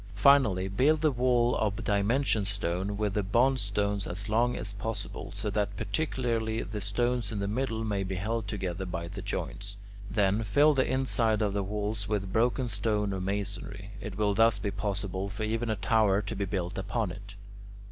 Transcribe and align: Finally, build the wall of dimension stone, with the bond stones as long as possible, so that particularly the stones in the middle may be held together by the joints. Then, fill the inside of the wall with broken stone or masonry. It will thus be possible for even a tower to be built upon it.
Finally, 0.15 0.67
build 0.67 1.01
the 1.01 1.11
wall 1.11 1.55
of 1.57 1.83
dimension 1.83 2.43
stone, 2.43 2.97
with 2.97 3.13
the 3.13 3.21
bond 3.21 3.59
stones 3.59 4.07
as 4.07 4.29
long 4.29 4.55
as 4.57 4.73
possible, 4.73 5.31
so 5.31 5.47
that 5.51 5.77
particularly 5.77 6.63
the 6.63 6.81
stones 6.81 7.31
in 7.31 7.37
the 7.37 7.47
middle 7.47 7.83
may 7.83 8.01
be 8.01 8.15
held 8.15 8.47
together 8.47 8.83
by 8.87 9.07
the 9.07 9.21
joints. 9.21 9.75
Then, 10.09 10.41
fill 10.41 10.73
the 10.73 10.89
inside 10.91 11.43
of 11.43 11.53
the 11.53 11.61
wall 11.61 11.95
with 12.07 12.33
broken 12.33 12.67
stone 12.67 13.13
or 13.13 13.21
masonry. 13.21 13.91
It 14.01 14.17
will 14.17 14.33
thus 14.33 14.57
be 14.57 14.71
possible 14.71 15.29
for 15.29 15.43
even 15.43 15.69
a 15.69 15.75
tower 15.75 16.23
to 16.23 16.35
be 16.35 16.45
built 16.45 16.79
upon 16.79 17.11
it. 17.11 17.35